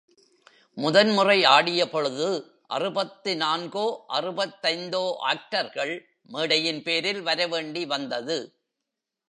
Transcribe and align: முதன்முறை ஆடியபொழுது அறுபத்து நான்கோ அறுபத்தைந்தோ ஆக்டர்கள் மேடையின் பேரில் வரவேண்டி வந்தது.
முதன்முறை 0.77 1.35
ஆடியபொழுது 1.45 2.27
அறுபத்து 2.67 3.35
நான்கோ 3.35 3.85
அறுபத்தைந்தோ 4.09 5.03
ஆக்டர்கள் 5.29 5.93
மேடையின் 6.25 6.83
பேரில் 6.83 7.21
வரவேண்டி 7.21 7.85
வந்தது. 7.85 8.39